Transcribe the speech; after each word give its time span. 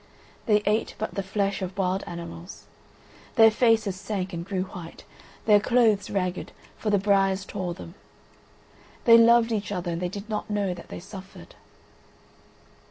They 0.47 0.63
ate 0.65 0.95
but 0.97 1.13
the 1.13 1.21
flesh 1.21 1.61
of 1.61 1.77
wild 1.77 2.03
animals. 2.07 2.65
Their 3.35 3.51
faces 3.51 3.95
sank 3.99 4.33
and 4.33 4.43
grew 4.43 4.63
white, 4.63 5.03
their 5.45 5.59
clothes 5.59 6.09
ragged; 6.09 6.51
for 6.75 6.89
the 6.89 6.97
briars 6.97 7.45
tore 7.45 7.75
them. 7.75 7.93
They 9.05 9.19
loved 9.19 9.51
each 9.51 9.71
other 9.71 9.91
and 9.91 10.01
they 10.01 10.09
did 10.09 10.27
not 10.27 10.49
know 10.49 10.73
that 10.73 10.87
they 10.89 10.99
suffered. 10.99 11.53